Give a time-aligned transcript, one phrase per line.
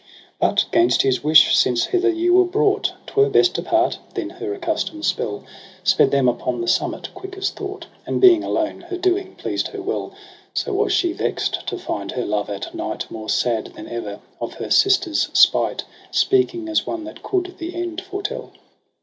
[0.39, 4.51] 28' But 'gainst his wish since hither ye were brought 'Twere best depart.' Then her
[4.55, 5.43] accustom'd spell
[5.83, 9.81] Sped them upon the summit quick as thought; And being alone her doing pleased her
[9.83, 10.15] well:
[10.55, 14.55] So was she vext to find her love at night More sad than ever, of
[14.55, 18.53] her sisters' spite Speaking as one that coud the end foretell.